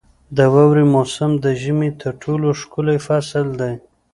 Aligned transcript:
•د 0.37 0.39
واورې 0.53 0.85
موسم 0.93 1.31
د 1.43 1.45
ژمي 1.61 1.89
تر 2.01 2.13
ټولو 2.23 2.47
ښکلی 2.59 2.97
فصل 3.07 3.45
دی. 3.61 3.73